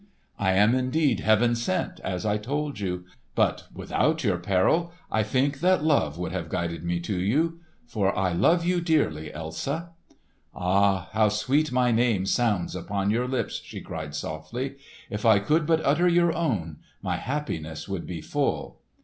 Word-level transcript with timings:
"I 0.39 0.53
am 0.53 0.73
indeed 0.73 1.19
Heaven 1.19 1.53
sent, 1.53 1.99
as 1.99 2.25
I 2.25 2.39
told 2.39 2.79
you. 2.79 3.05
But 3.35 3.65
without 3.71 4.23
your 4.23 4.39
peril, 4.39 4.91
I 5.11 5.21
think 5.21 5.59
that 5.59 5.83
Love 5.83 6.17
would 6.17 6.31
have 6.31 6.49
guided 6.49 6.83
me 6.83 6.99
to 7.01 7.15
you. 7.15 7.59
For 7.85 8.17
I 8.17 8.31
love 8.33 8.65
you 8.65 8.81
dearly, 8.81 9.31
Elsa!" 9.31 9.91
"Ah, 10.55 11.09
how 11.11 11.29
sweet 11.29 11.71
my 11.71 11.91
name 11.91 12.25
sounds 12.25 12.75
upon 12.75 13.11
your 13.11 13.27
lips!" 13.27 13.61
she 13.63 13.79
cried 13.79 14.15
softly. 14.15 14.77
"If 15.11 15.23
I 15.23 15.37
could 15.37 15.67
but 15.67 15.85
utter 15.85 16.07
your 16.07 16.33
own, 16.35 16.77
my 17.03 17.17
happiness 17.17 17.87
would 17.87 18.07
be 18.07 18.21
full." 18.21 18.79